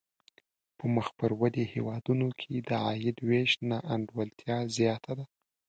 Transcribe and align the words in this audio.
په 0.77 0.85
مخ 0.95 1.07
پر 1.19 1.31
ودې 1.39 1.63
هېوادونو 1.73 2.27
کې 2.39 2.53
د 2.67 2.69
عاید 2.85 3.17
وېش 3.27 3.51
نا 3.69 3.77
انډولتیا 3.93 4.57
زیاته 4.77 5.11
ده. 5.17 5.25